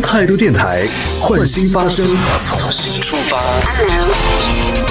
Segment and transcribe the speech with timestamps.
[0.00, 0.86] 态度电台，
[1.18, 4.85] 换新发声，从新出发。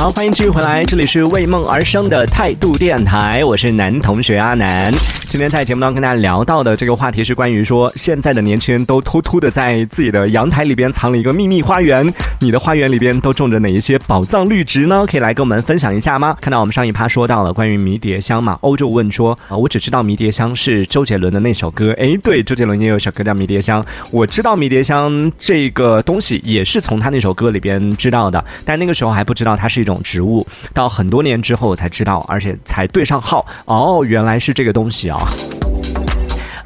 [0.00, 4.90] 好，欢迎继续回来，这里是为梦而生的态度电台，我是男同学阿南。
[5.28, 12.12] 今天在节目当中跟大家聊到的这个话题是关于说，现在的年轻人都偷偷的在自己的阳台里边藏了一个秘密花园。
[12.40, 15.04] 你的花园里边都种着哪一些宝藏绿植呢？
[15.06, 16.34] 可以来跟我们分享一下吗？
[16.40, 21.94] 看到我们上一趴说到了关于迷迭香嘛，欧洲问说啊，我只知道迷迭香是周杰伦的那首歌。
[21.98, 23.84] 哎，对，周杰伦也有首歌叫迷迭香。
[24.10, 33.44] 我知道迷迭香这个东西也是从他那首歌里边知道的，但那个时候还不知道它是一种种植物，到很多年之后我才知道，而且才对上号。
[33.64, 35.18] 哦，原来是这个东西啊。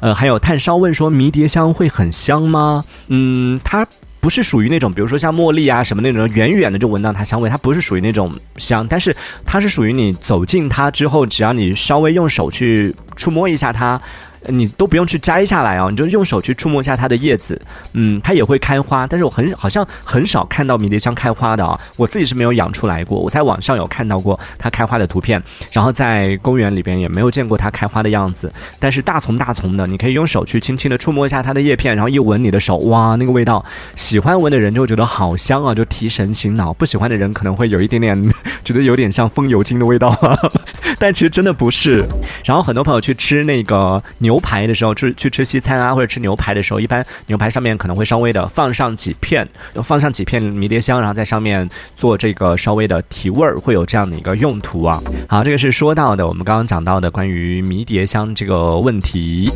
[0.01, 2.83] 呃，还有炭烧问说迷迭香会很香吗？
[3.07, 3.87] 嗯，它
[4.19, 13.99] 不是属于那种，比如说像茉莉啊什么那种，远远的就闻到它香味，它不是属于那种香，但是它是属于你走近它之后，只要你稍微用手去触摸一下它。
[14.47, 17.59] 你都不用去摘下来哦，你就用手去触摸一下它的叶子，
[17.93, 33.65] 嗯，它也会开花，但是我很好像很少看到迷迭香开花的啊，我自己是没有养出来过，我在网上有看到过它开花的图片，然后在公园里边也没有见过它开花的样子，但是大丛大丛的，你可以用手去轻轻的触摸一下它的叶片，然后一闻你的手，哇，那个味道，
[33.95, 38.15] 喜欢闻的人就觉得好香啊，就提神醒脑，不喜欢的人可能会有一点点
[38.63, 40.15] 觉得有点像风油精的味道，
[40.99, 42.05] 但其实真的不是。
[42.43, 44.34] 然后很多朋友去吃那个牛。
[44.35, 49.47] 牛排的时候，去去吃西餐啊，或者吃牛排的时候，一般牛排上面可能会稍微的放上几片，
[49.81, 55.01] 放上几片迷迭香，然后在上面做这个稍微的提味儿，会有这样的一个用途啊。
[55.29, 59.49] 好，这个是说到的，我们刚刚讲到的关于迷迭香这个问题。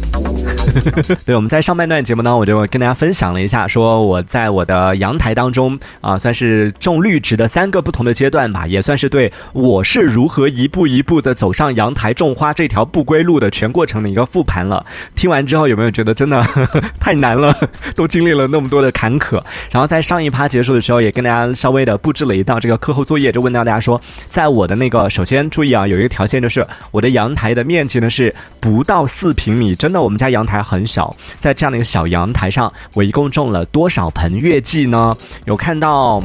[1.25, 14.85] 对，我们在上半段节目呢，我就跟大家分享了一下，说我在我的阳台当中啊，算是种绿植的三个不同的阶段吧，也算是对我是如何一步一步的走上阳台种花这条不归路的全过程的一个复盘了。
[15.15, 16.41] 听完之后有没有觉得真的
[17.01, 17.53] 太难了？
[17.95, 35.15] 都经历了那么多的坎坷，然后在上一趴结束的时候，也跟大家稍微的布置了一道这个课后作业，就问到大家说，在我的那个首先注意啊，有一个条件就是我的阳台的面积呢是不到四平米，真的我们家阳台很小，在这样的一个小阳台上，我一共种了多少盆月季呢？
[35.45, 36.23] 有看到。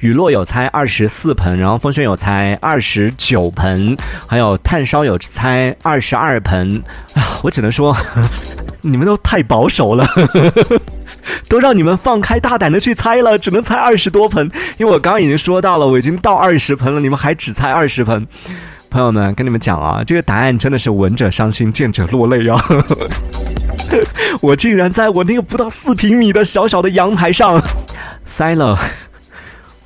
[0.00, 3.96] 雨落有猜二十四盆，然后风轩有猜二十九盆，
[4.26, 6.82] 还有炭烧有猜二十二盆。
[7.14, 7.96] 啊，我只能说，
[8.82, 10.06] 你们都太保守了，
[11.48, 14.50] 都让你们放开大胆的去猜了，只能猜二十多盆。
[14.78, 18.26] 因为我刚刚已经说到了，我已经到二十盆了，你们还只猜二十盆。
[18.88, 22.62] 朋友们，跟你们讲啊，这个答案真的是闻者伤心，见者落泪啊！
[24.40, 27.60] 我竟然在我那个不到四平米的小小的阳台上
[28.24, 28.78] 塞了。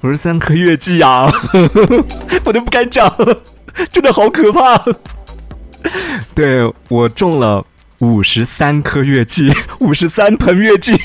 [0.03, 1.31] 五十三颗月季啊，
[2.45, 3.13] 我都不敢讲，
[3.93, 4.83] 真的好可怕。
[6.35, 7.65] 对我中了。
[8.01, 10.99] 五十三颗月季，五十三盆月季，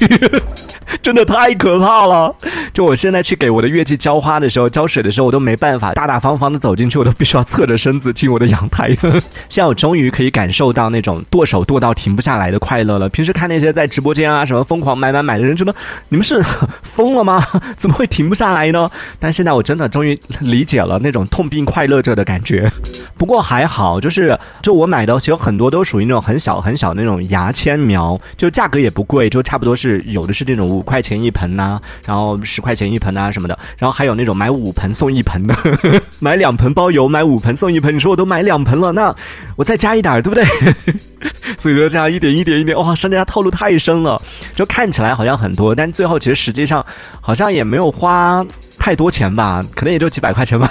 [1.02, 2.34] 真的太可怕了。
[2.74, 8.96] 就我现在去给我的月季浇花的时候，浇水的时候，我都没办法大大方方的走进去，我都必须要侧着身子进我的阳台。
[9.50, 13.08] 现在我终于可以感受到那种剁手剁到停不下来的快乐了。
[13.10, 15.74] 平时看那些在直播间啊什么疯狂买买买的人，觉得
[16.10, 16.42] 你们是
[16.82, 17.44] 疯了吗？
[17.78, 18.90] 怎么会停不下来呢？
[19.20, 22.72] 但现在我真的终于理解了那种痛并快乐着的感觉。
[23.18, 26.86] 不过还好，就是就我买的其实很多都属于那种很小很小。
[26.86, 35.54] 的那种牙签苗，就价格也不贵，就差不多是有的是那种五块钱一盆呐，然后十块钱一盆啊什么的，然后还有那种买五盆送一盆的，
[36.20, 37.94] 买两盆包邮，买五盆送一盆。
[37.94, 39.14] 你说我都买两盆了，那
[39.58, 40.46] 我再加一点，对不对？
[41.58, 44.22] 所以说这样一点一点一点，哇，商家套路太深了，
[44.54, 46.86] 就看起来好像很多，但最后其实实际上
[47.20, 48.46] 好像也没有花。
[48.86, 50.70] 太多钱吧，可能也就几百块钱吧，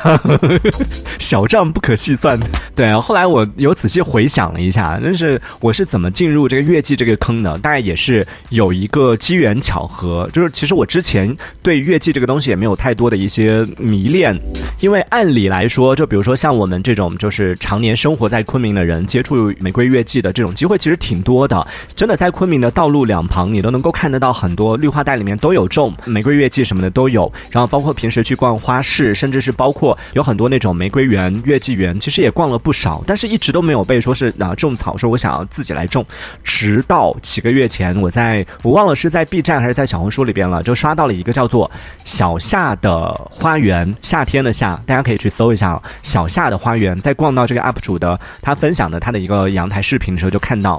[1.18, 2.38] 小账不可细算。
[2.72, 7.58] 对啊，后来我有仔细回想了一下，但是我是怎么进入这个月季这个坑的？
[7.58, 14.38] 大概也是有一个机缘巧合，就是其实我之前对月季这个东西也没有太多的一些迷恋，
[14.78, 21.66] 因为按理来说，就比如说像我们这种就是常年生活在昆明的人，接触玫瑰月季的这种机会其实挺多的。
[21.96, 27.92] 真的在昆明的道路两旁，你都能够看得到很多绿化带里面都有种玫瑰月季什么的都有，然后包括。
[28.04, 36.04] 平时去逛花市，甚至是包括有很多那种玫瑰园、月季园，其实也逛了不少，但是一直都没有被说是啊种草，说我想要自己来种。
[36.42, 41.70] 直到几个月前，我在我忘了是在 B 站还是在小红书里边了，就刷到了一个叫做
[42.04, 46.94] “小夏的花园”，夏天的夏，大家可以去搜一下“小夏的花园”。
[47.00, 50.78] 在逛到这个 UP 主的他分享的他的一个阳台视频的时候，就看到，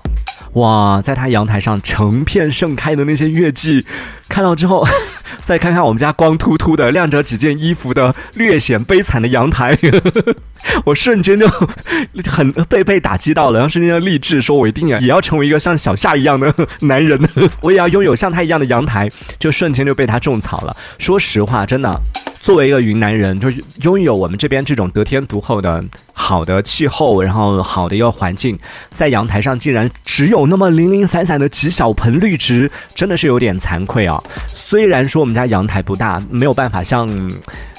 [0.54, 3.83] 哇，在他阳台上成片盛开的那些月季，
[4.30, 4.88] 看到之后。
[5.46, 9.78] 再看看我们家光秃秃的、晾着几件衣服的、略显悲惨的阳台，
[10.84, 11.48] 我瞬间就
[12.26, 16.52] 很被被打击到了，然后瞬间就励志，说我一定要也要成为一个像小夏一样的
[16.82, 17.20] 男人，
[17.62, 19.08] 我也要拥有像他一样的阳台，
[19.38, 20.76] 就瞬间就被他种草了。
[20.98, 22.02] 说实话，真的。
[22.46, 25.84] 作为一个云南人，就是拥有我们这边这种得天独厚的
[26.14, 28.56] 好的气候，然后好的一个环境，
[28.92, 34.24] 在阳台上竟然只有那么零零散散的几小盆绿植，真的是有点惭愧啊。
[34.46, 37.10] 虽然说我们家阳台不大，没有办法像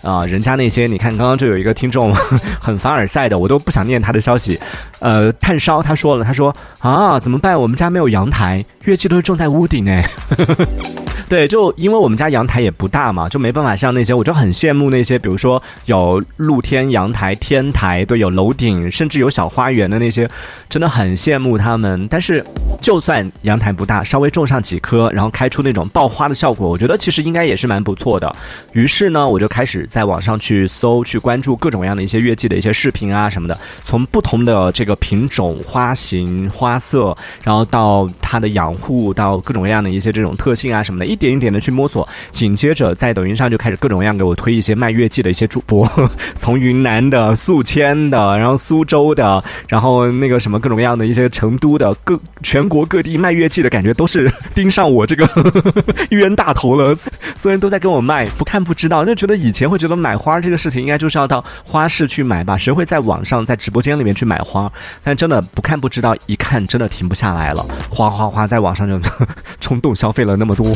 [0.03, 2.13] 啊人家那些，你看刚刚就有一个听众
[2.59, 4.59] 很凡尔赛的，我都不想念他的消息。
[4.99, 7.57] 呃，炭烧他说了，他说啊怎么办？
[7.57, 10.05] 我们家没有阳台，乐器都是种在屋顶哎。
[11.28, 20.31] 对，就因为我们家阳台也不大嘛，就没办法像那些，我就很羡慕那些，比如说有露天阳台、天台，对，有楼顶，甚至有小花园的那些，
[20.69, 22.06] 真的很羡慕他们。
[22.08, 22.44] 但是，
[22.81, 28.32] 就算阳台不大，稍微种上几棵，然后开出那种爆花的效果，我觉得其实应该也是蛮不错的。
[28.72, 37.12] 于是呢，我就开始在网上去搜，去关注各种各样的一些月季的一些视频啊什么的，从不同的这个品种、花型、花色，
[37.43, 41.16] 然后到它的养护，到各种各样的一些这种特性啊什么的，一。
[41.17, 45.91] 一点一点的去摸索，紧接着在抖音上就开始各种各样给我推一些卖月季的一些主播，
[46.37, 55.27] 从云南的、宿迁的，然后苏州的，然后那个什么各种各样的一些成都的，各全国各地卖月季的感觉都是 盯上我这个
[56.11, 57.09] 冤大头了，所
[57.45, 64.71] 有人都在跟我卖，不看不知道，就觉得以前会觉得买花这个事情应该就是要到花市去买吧，谁会在网上在直播间里面去买花？
[65.03, 69.01] 但真的不看不知道，一看真的停不下来了，哗哗哗在网上就
[69.61, 70.67] 冲动消费了那么多。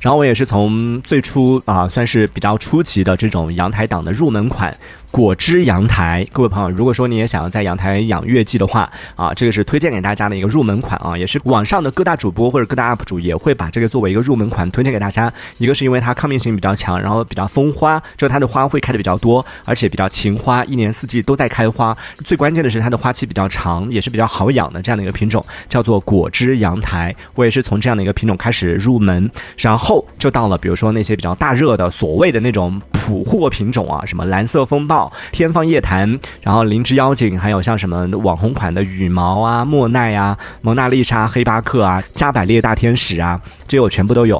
[0.00, 4.74] 然后我也是从最初啊，算是比较初级的这种阳台党的入门款。
[5.10, 15.32] 果汁阳台，各位朋友，如果说你也想要在阳台养月季的话，啊，这个是推荐给大家的一个入门款啊，也是网上的各大主播或者各大 UP 主也会把这个作为一个入门款推荐给大家。
[15.56, 21.96] 一个是因为它抗病性比较强，然后比较丰花，就它的花会开的比较多，而且比较勤花，一年四季都在开花。
[22.24, 27.14] 最关键的是它的花期比较长，也是比较好养的这样的一个品种，叫做果汁阳台。
[27.34, 34.97] 我也是从这样的一个品种开始入门，然后就到了比如说那些比较大热的所谓的那种普货品种啊，什么蓝色风暴。
[35.32, 44.38] 天方夜谭，然后灵芝妖精，还有像什么网红款的羽毛啊、莫奈啊、蒙娜丽莎、黑巴克啊、加百列大天使啊，这些我全部都有。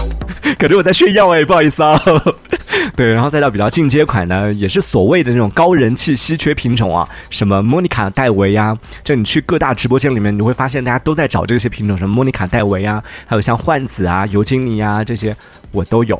[0.58, 2.00] 感觉我在炫耀哎，不好意思啊。
[2.96, 15.34] 对，然后再到比较进阶款呢，也是所谓的那种高人气稀缺品种啊，什么莫妮卡戴维呀，就你去各大直播间里面，你会发现大家都在找这些品种，什么莫妮卡戴维啊，还有像幻子啊、尤金尼啊这些，
[15.72, 16.18] 我都有，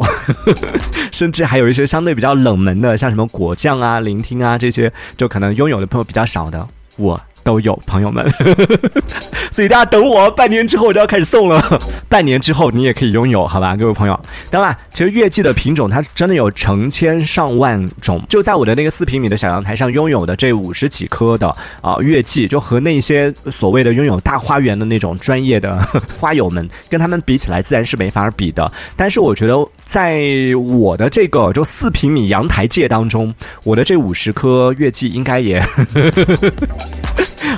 [1.13, 7.21] 甚至还有一些相对比较冷门的，像什么果酱啊、聆听啊这些，就可能拥有的朋友比较少的，我。
[7.51, 8.25] 都有朋友们，
[9.51, 11.81] 所以大家等我，半年之后我就要开始送了。
[12.09, 14.19] 半年之后你也可以拥有，好吧，各位朋友。
[14.51, 18.23] 当然，其实月季的品种它真的有成千上万种。
[18.29, 25.77] 就在我的那个四平米的小阳台上拥有的这五十几棵的啊月季，就和那些所谓的拥有大花园的那种专业的
[26.21, 28.71] 花友们，跟他们比起来，自然是没法比的。
[28.95, 29.55] 但是我觉得，
[29.91, 30.23] 在
[30.69, 33.35] 我的这个就四平米阳台界当中，
[33.65, 35.61] 我的这五十棵月季应该也。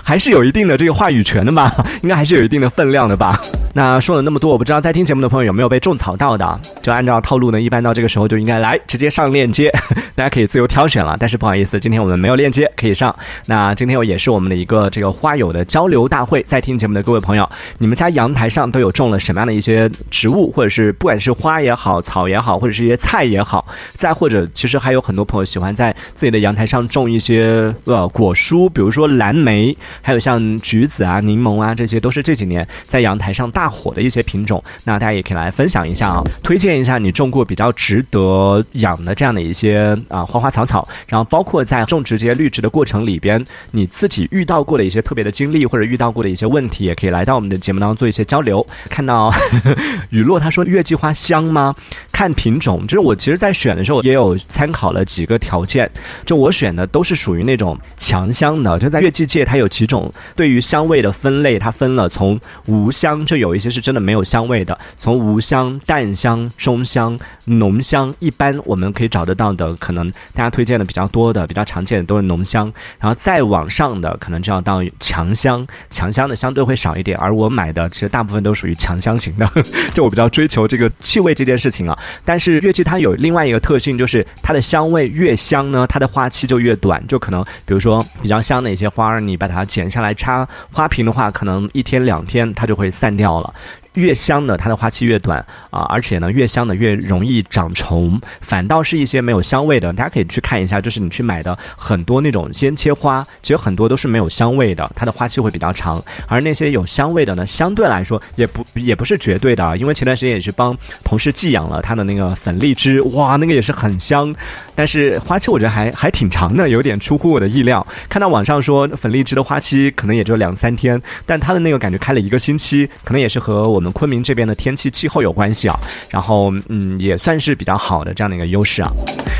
[0.02, 3.38] 还是有一定的这个话语权的吧， 应该还是有一定的分量的吧。
[3.74, 6.60] 那说了那么多，我不知道在听节目的朋友有没有被种草到的？
[6.82, 9.70] 就按照套路呢，一般到这个时候就应该来直接上链接，
[10.14, 11.16] 大家可以自由挑选了。
[11.20, 13.14] 但是不好意思，今天我们没有链接可以上。
[13.46, 17.48] 那今天我也是我们的一个这个花友的交流大会，在听节目的各位朋友，
[17.78, 29.76] 你们家阳台上都有种了什么样的一些植物，或者是不管是花也好，草也好，或者是一些菜也好，再或者其实还有很多朋友喜欢在自己的阳台上种一些呃果蔬，比如说蓝莓。
[30.00, 34.62] 还有像橘子啊、柠檬啊，这些都是这几年在阳台上大火的一些品种。
[34.84, 40.86] 那大家也可以来分享一下啊，推荐一下你种过比较值得养的这样的一些啊花花草草。
[41.06, 48.66] 然后包括在种植这些绿植的过程里边，你自己遇到过的一些特别的经历或者遇到过的一些问题，也可以来到我们的节目当中做一些交流。
[48.88, 49.32] 看到
[50.10, 51.74] 雨落他说月季花香吗？
[52.12, 55.90] 看品种，就是我其实在选的时候也有参考了几个条件，
[56.24, 59.68] 就我选的都是属于那种强香的，就在月季界它有。
[59.72, 79.50] 几种对于香味的分类，它分了从无香，就有一些是真的没有香味的，从无香、淡香、中香、浓香，一般我们可以找得到的，可能大家推荐的比较多的、比较常见的都是浓香，然后再往上的可能就要到强香，强香的相对会少一点，而我买的其实大部分都属于强香型的，
[79.94, 81.98] 就我比较追求这个气味这件事情啊。
[82.24, 93.54] 但是月季它有另外一个特性，就是它的香味越香呢，它的花期就越短，就可能比如说比较香的一些花儿，你把它剪下来插花瓶的话，可能一天两天它就会散掉了。
[93.94, 114.34] 越香的它的花期越短啊，而且呢越香的越容易长虫，反倒是一些没有香味的，大家可以去看一下，就是你去买的很多那种鲜切花，其实很多都是没有香味的，它的花期会比较长，而那些有香味的呢，相对来说也不也不是绝对的，因为前段时间也是帮同事寄养了他的那个粉荔枝，哇，那个也是很香，
[114.74, 117.86] 但是花期我觉得还还挺长的，有点出乎我的意料。
[118.08, 125.78] 看到网上说粉荔枝的花期可能也就两三天，但它的那个感觉开了一个星期，可能也是和我们昆明这边的天气气候有关系啊。
[126.08, 128.90] 然后嗯，也算是比较好的这样的一个优势啊。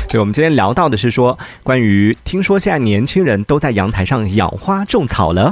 [0.09, 5.51] 对，我们今天聊到的是说关于听说现在年轻人都在阳台上养花种草了，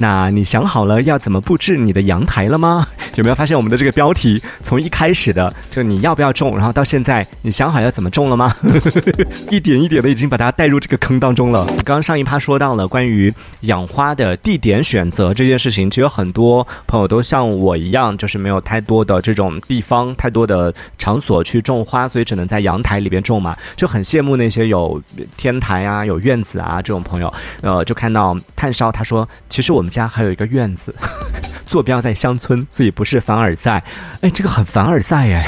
[0.00, 2.86] 那你想好了要怎么布置你的阳台了吗？
[3.16, 8.54] 有没有发现我们的这个标题从一开始的就你要不要种，然后到现在你想好要怎么种了吗？
[9.50, 11.66] 一点一点的已经把大家带入这个坑当中了。
[11.84, 25.02] 刚刚上一趴说到了关于养花的地点选择这件事情，其实有很多朋友都像我一样，就是没有太多的这种地方、太多的场所去种花，所以只能在阳台里边种嘛，就很羡慕那些有
[25.36, 27.32] 天台啊、有院子啊这种朋友。
[27.62, 30.94] 呃，就看到炭烧他说，其实我们们家还有一个院子。
[31.66, 33.84] 坐标在乡村，所以不是凡尔赛。
[34.22, 35.46] 哎，这个很凡尔赛哎！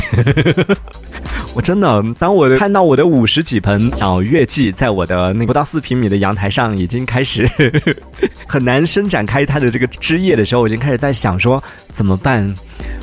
[1.56, 7.48] 我真的，当我看到我的五十几盆小月季在我的那不到四平米的阳台上已经开始
[8.46, 12.54] 很难伸展开它的这个枝叶的时候，我已经开始在想说怎么办？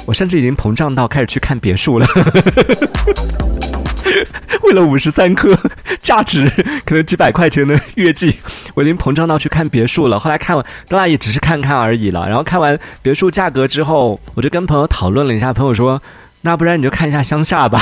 [0.06, 2.08] 我甚至已经膨胀到开始去看别墅了。
[4.63, 5.57] 为了五十三颗
[5.99, 6.49] 价值
[6.85, 8.37] 可能几百块钱的月季，
[8.73, 10.19] 我已经膨胀到去看别墅了。
[10.19, 12.27] 后来看了，当然也只是看看而已了。
[12.27, 16.01] 然后看完别墅价格之后，我就跟朋友讨论了一下，朋友说。
[16.41, 17.82] 那不然你就看一下乡下吧，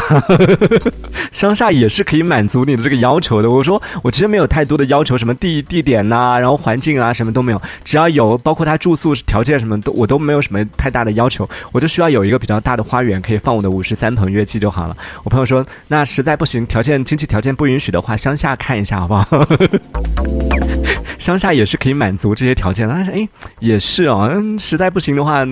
[1.32, 3.52] 乡下也是可以满足你的这个要求的。
[3.52, 14.96] 我说我其实没有太多的要求，什么地地点呐，然后环境啊，什么都没有，只要有包括他住宿条件什么都我都没有什么太大的要求，我就需要有一个比较大的花园可以放我的五十三盆月季就好了。
[15.24, 19.28] 我朋友说，那实在不行，条件经济条件不允许的话，乡下看一下好不好？
[21.20, 22.94] 乡下也是可以满足这些条件的。
[22.94, 23.28] 但是哎，
[23.60, 25.46] 也是哦，实在不行的话。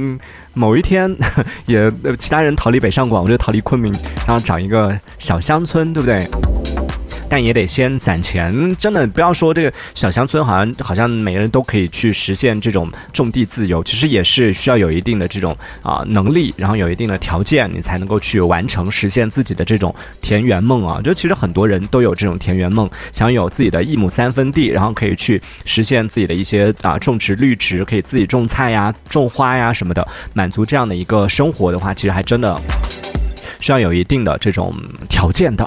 [0.55, 1.11] 某一天，
[1.65, 3.91] 也其他人逃离北上广，我就逃离昆明，
[4.27, 6.19] 然后找一个小乡村，对不对？
[7.33, 21.01] 但也得先攒钱，真的不要说这个小乡村，好像好像每个人都可以去实现这种种地自由，其实也是需要有一定的这种啊能力，然后有一定的条件，你才能够去完成实现自己的这种田园梦啊。
[21.03, 32.55] 就其实很多人都有这种田园梦，想有自己的一亩三分地，然后可以去实现自己的一些啊种植绿植，可以自己种菜呀、种花呀什么的，满足这样的一个生活的话，其实还真的。
[33.59, 34.75] 需要有一定的这种
[35.07, 35.65] 条件的。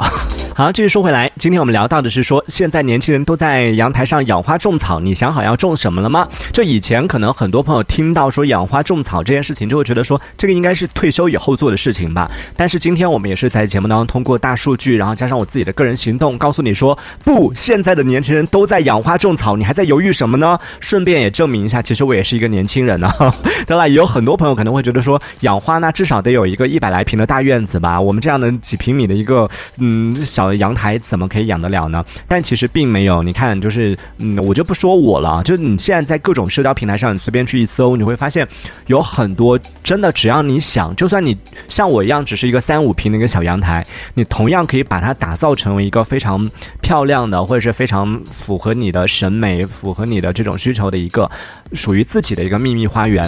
[0.54, 6.26] 好，继续说回来，今天我们聊到的是说，现在年轻人都在阳台上养花种草，你想好要种什么了吗？
[6.50, 12.31] 就以前可能很多朋友听到说养花种草这件事情，就会觉得说这个应该是退休以后做的事情吧。
[12.57, 20.59] 但是今天我们也是在节目当中通过大数据，然后加上我自己的个人行动，告诉你说，不，现在的年轻人都在养花种草，你还在犹豫什么呢？
[20.81, 23.11] 顺便也证明一下，其实我也是一个年轻人呢。
[23.69, 27.90] 当然，也有很多朋友可能会觉得说，养花那至少得有一个一百来平的大院子吧。
[27.90, 29.47] 啊，我们这样的几平米的一个
[29.78, 32.04] 嗯小的阳台，怎么可以养得了呢？
[32.28, 38.47] 但其实并没有，你看，就是嗯，我就不说我了，就是你现在在各种社交平台上，你随便去一搜，你会发现
[38.87, 41.37] 有很多真的，只要你想，就算你
[41.68, 46.45] 像我一样，只是一个三五平的一个小阳台，你同样可以把它打造成为一个非常
[46.80, 51.30] 漂亮的，或者是非常符合你的审美、符合你的这种需求的一个
[51.73, 53.25] 属于自己的一个秘密花园。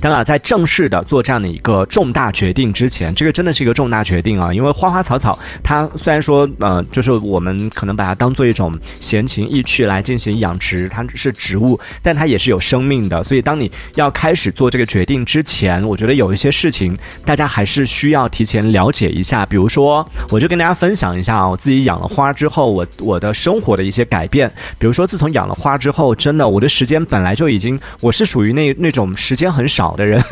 [0.00, 4.52] 当然，在正式的做这样的一个重大决定之前，这个真的是一个重大决定啊！
[4.52, 13.22] 因为花花草草，它虽然说，呃，就是我们可能把它当做一种闲情逸趣来进行养殖，它是植物，但它也是有生命的。
[13.22, 19.44] 所以，当你要开始做这个决定之前，我觉得有一些事情大家还是需要提前了解一下。
[19.44, 24.50] 比如说，我就跟大家分享一下啊，我自己养了花之后，我我的生活的一些改变。
[24.78, 29.90] 比如说，自从养了花之后，真的我的时间本来就已经，我是属于那那种时间很少。
[29.96, 30.22] 的人，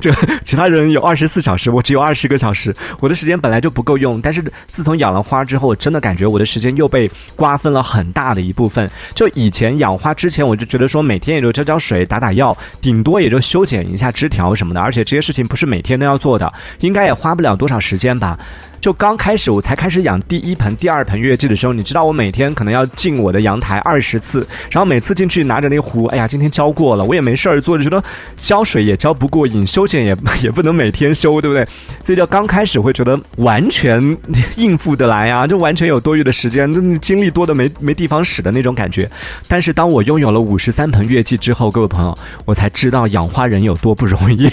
[0.00, 0.12] 就
[0.44, 4.20] 其他人有二十四小时，我只有二十个小时，我的时间本来就不够用。
[4.20, 8.88] 但是自从养了花之后，我真的感觉我的时间又被瓜分了很大的一部分。
[9.14, 18.38] 就以前养花之前，我就觉得说每天也就浇浇水、打打药，顶多也就修剪一下枝条什么的，而且这些事情不是每天都要做的，应该也花不了多少时间吧。
[18.86, 28.00] 就刚开始，我才开始养第一盆、第二盆月季的时候，你知道我每天可能要进我的阳台二十次，然后每次进去拿着那个壶，哎呀，今天浇过了，我也没事儿做，就觉得
[28.36, 31.66] 浇水也浇不过瘾，修剪也也不能每天修，对不对？
[32.00, 34.16] 所以就刚开始会觉得完全
[34.54, 39.10] 应付得来啊，就完全有多余的时间，那精力多的没没地方使的那种感觉。
[39.48, 44.48] 但是当我拥有了五十三盆月季之后，各位朋友，我才知道养花人有多不容易。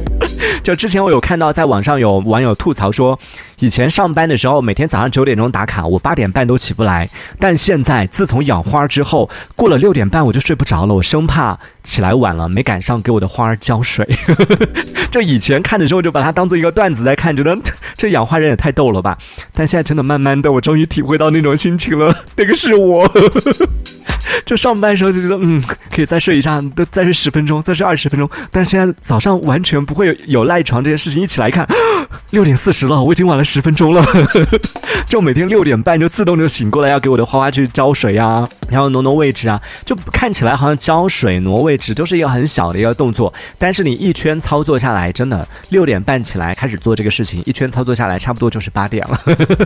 [0.62, 3.18] 就之前我有看到在网上有网友吐槽说，
[3.60, 14.06] 以前上班的时候每天早上九点钟打卡，我八点半都起不来，但现在自从养花之后，过了六点半我就睡不着了，我生怕起来晚了没赶上给我的花儿浇水。
[15.10, 17.56] 就以前看的时候就把它当做一个段子在看，觉得
[17.94, 19.16] 这养花人也太逗了吧。
[19.52, 23.10] 但现在真的慢慢的，我终于体会到那种心情了， 那个是我。
[24.44, 28.28] 就上班时候就觉得，嗯，可以再睡一下，都再睡十分钟，再睡二十分钟。
[28.50, 31.66] 但现在早上完全不会有有赖床这件事情，一起来看，
[32.30, 34.06] 六点四十了，我已经晚了十分钟了。
[35.06, 49.20] 就每天六点半就自动就醒过来，要给我的花花去浇水呀，然后挪挪位置啊，就看起来好像浇水挪位置都是一个很小的一个动作，但是你一圈操作下来，真的六点半起来开始做这个事情，一圈操作下来差不多就是八点了。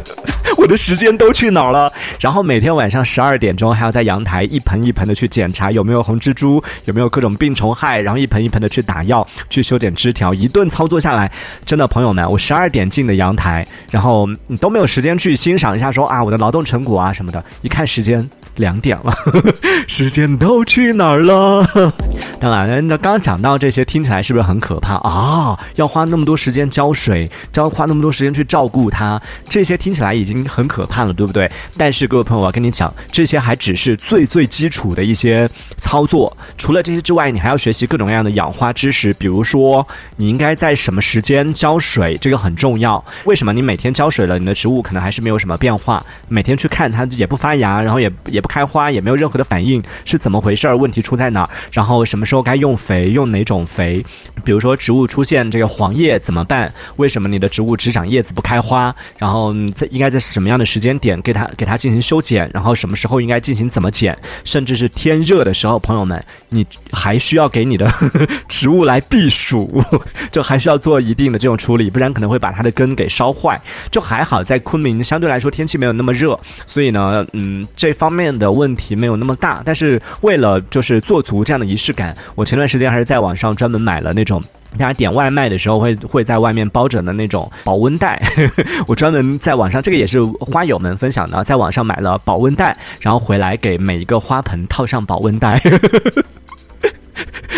[0.56, 1.92] 我的时间都去哪儿了？
[2.18, 4.44] 然后每天晚上十二点钟还要在阳台。
[4.44, 11.30] 一盆一盆的去检查有没有红蜘蛛，有没有各种病虫害，然后一盆一盆的去打药，去修剪枝条，一顿操作下来，
[11.66, 18.28] 真的朋友们，我十二点进的阳台，然后你都没有时间去欣赏一下说啊我的劳动成果啊什么的，一看时间。
[18.58, 19.12] 两点了，
[19.88, 21.66] 时间都去哪儿了？
[22.38, 25.58] 当然，那刚刚讲到这些，听起来是不是很可怕啊？
[25.74, 31.50] 要花那么多时间浇水，要花那么多时间去照顾它，这些听起来已经很可怕了，对不对？
[31.76, 36.36] 但是各位朋友，我要跟你讲，这些还只是最最基础的一些操作。
[36.56, 43.04] 除了这些之外，你还要学习各种各样的养花知识，比如说你应该在什么时间浇水，这个很重要。
[43.24, 46.00] 为什么你每天浇水了，你的植物可能还是没有什么变化？
[46.28, 48.44] 每天去看它也不发芽，然后也也。
[48.44, 50.68] 不开花也没有任何的反应，是怎么回事？
[50.74, 51.48] 问题出在哪儿？
[51.72, 53.08] 然后什么时候该用肥？
[53.08, 54.04] 用哪种肥？
[54.44, 56.70] 比如说植物出现这个黄叶怎么办？
[56.96, 58.94] 为什么你的植物只长叶子不开花？
[59.16, 62.50] 然后在应该在什么样的时间点给它给它进行修剪？
[62.52, 64.14] 然后什么时候应该进行怎么剪？
[64.44, 69.82] 甚至是天热的时候，朋友们，你还需要给你的呵 呵植物来避暑，
[70.30, 73.53] 就还需要做一定的这种处理，不然可能会把它的根给烧坏。
[73.90, 78.34] 就还好在昆明相对来说天气没有那么热，所以呢，嗯，这方面。
[78.34, 84.42] 的问题没有那么大，但是为了就是做足这样的仪式感，我前段时间还是在网上专门买了那种
[84.76, 88.20] 大家点外卖的时候会会在外面包着的那种保温袋。
[88.88, 95.62] 我专门在网上，这个也是花友们分享的，在网上买了保温袋，然后回来给每一个花盆套上保温袋。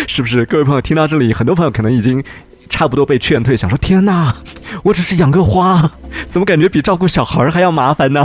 [0.07, 0.45] 是不是？
[0.45, 2.23] 各位朋友听到这里，很多朋友可能已经
[2.77, 4.31] 差不多被劝退，想说：天哪，
[4.83, 5.89] 我只是养个花，
[6.29, 8.23] 怎么感觉比照顾小孩还要麻烦呢？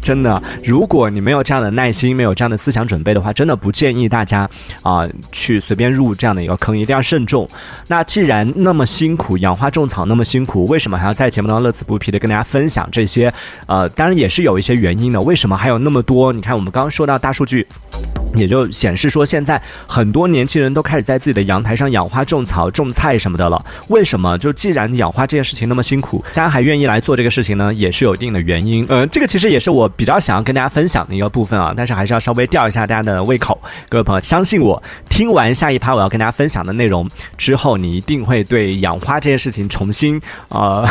[0.00, 4.48] 真的，如果你没有这样的耐心，没有这样的思想准备的话，真的不建议大家
[4.82, 7.46] 啊去随便入这样的一个坑，一定要慎重。
[7.88, 13.32] 那既然那么辛苦，养花种草那么辛苦，为什么还要在节目当中乐此不疲的跟大家分享这些？
[13.66, 15.20] 呃，当然也是有一些原因的。
[15.20, 16.32] 为什么还有那么多？
[16.32, 17.66] 你看，我们刚刚说到大数据。
[18.36, 23.64] 也就显示说，现在很多年轻人都开始在自己的阳台上养花、种草、种菜什么的了。
[23.88, 24.36] 为什么？
[24.36, 27.72] 就既然养花这件事情那么辛苦，大家还愿意来做这个事情呢？
[27.72, 28.84] 也是有一定的原因。
[28.90, 31.74] 呃，这个其实也是我比较想要跟大家分享的一个部分啊。
[31.76, 33.60] 但是还是要稍微吊一下大家的胃口。
[33.88, 34.80] 各位朋友，相信我，
[35.10, 40.86] 听完下一趴我要跟大家分享的内容之后，你一定会对养花这件事情重新呃，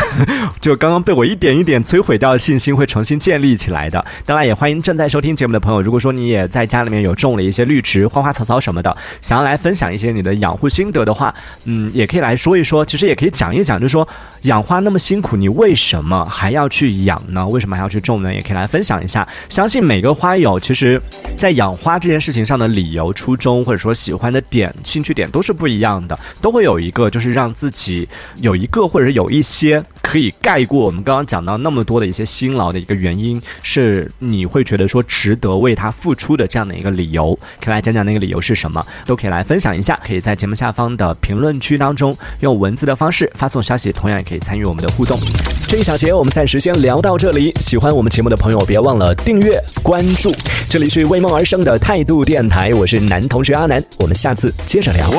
[0.60, 4.04] 就刚刚被我一点一点摧毁掉的信心会重新建立起来的。
[4.26, 7.38] 当然，也欢迎正在收听节目的朋友，如果说你也在家里面有种。
[7.38, 11.32] 了一些绿植、花花草草什么的，想要来分享一些你的养护心得的话，
[11.66, 12.84] 嗯，也可以来说一说。
[12.84, 14.08] 其实也可以讲一讲，就是说
[14.42, 17.48] 养花那么辛苦，你为什么还要去养呢？
[17.48, 18.34] 为什么还要去种呢？
[18.34, 19.28] 也可以来分享想一下。
[19.50, 21.02] 相信每个花友，其实
[21.36, 37.38] 在养花这件事情上的理由、初衷，或者说喜欢的点、兴趣点都是不一样的，都会有一个，就是让自己有一个，或者有一些可以盖过我们刚刚讲到那么多的一些辛劳的一个原因，是你会觉得说值得为他付出的这样的一个理由。
[37.60, 40.00] 可以来讲讲那个理由是什么，都可以来分享一下。
[40.08, 45.20] 可以在节目下方的评论区当中用文字的方式发送消息，同样也可以参与我们的互动。
[45.68, 47.54] 这一小节我们暂时先聊到这里。
[47.60, 50.34] 喜欢我们节目的朋友，别忘了订阅关注。
[50.70, 55.12] 这里是为梦而生的态度电台，我是男同学阿南，我们下次接着聊。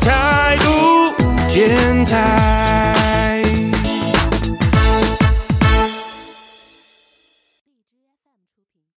[0.00, 1.12] 态度
[1.52, 2.87] 电台。